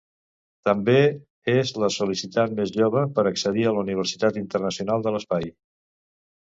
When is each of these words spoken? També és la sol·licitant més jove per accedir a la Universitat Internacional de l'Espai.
També 0.69 0.95
és 1.53 1.73
la 1.83 1.91
sol·licitant 1.97 2.57
més 2.61 2.73
jove 2.81 3.05
per 3.19 3.29
accedir 3.35 3.69
a 3.69 3.75
la 3.77 3.87
Universitat 3.87 4.45
Internacional 4.47 5.09
de 5.09 5.17
l'Espai. 5.19 5.53